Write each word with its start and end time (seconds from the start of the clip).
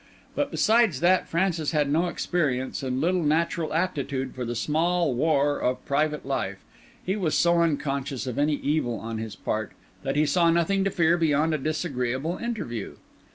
But 0.33 0.49
besides 0.49 0.99
that 1.01 1.27
Francis 1.27 1.73
had 1.73 1.87
no 1.91 2.07
experience 2.07 2.81
and 2.81 2.99
little 2.99 3.21
natural 3.21 3.71
aptitude 3.71 4.33
for 4.33 4.43
the 4.45 4.55
small 4.55 5.13
war 5.13 5.59
of 5.59 5.85
private 5.85 6.25
life, 6.25 6.57
he 7.05 7.15
was 7.15 7.35
so 7.37 7.61
unconscious 7.61 8.25
of 8.25 8.39
any 8.39 8.55
evil 8.55 8.99
on 8.99 9.19
his 9.19 9.35
part, 9.35 9.73
that 10.01 10.15
he 10.15 10.25
saw 10.25 10.49
nothing 10.49 10.83
to 10.85 10.89
fear 10.89 11.19
beyond 11.19 11.53
a 11.53 11.59
disagreeable 11.59 12.37
interview. 12.37 12.95